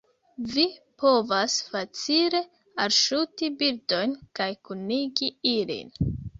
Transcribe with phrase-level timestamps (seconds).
[0.53, 0.61] vi
[1.03, 2.41] povas facile
[2.87, 5.97] alŝuti bildojn kaj kunigi ilin